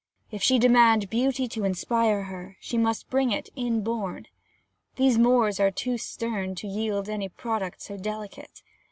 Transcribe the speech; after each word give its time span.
If 0.31 0.41
she 0.41 0.57
demand 0.57 1.11
beauty 1.11 1.47
to 1.49 1.63
inspire 1.63 2.23
her, 2.23 2.57
she 2.59 2.75
must 2.75 3.11
bring 3.11 3.31
it 3.31 3.49
inborn: 3.55 4.25
these 4.95 5.19
moors 5.19 5.59
are 5.59 5.69
too 5.69 5.99
stern 5.99 6.55
to 6.55 6.65
yield 6.67 7.07
any 7.07 7.29
product 7.29 7.83
so 7.83 7.97
delicate. 7.97 8.63